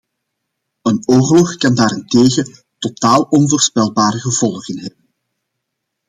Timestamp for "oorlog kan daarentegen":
1.07-2.63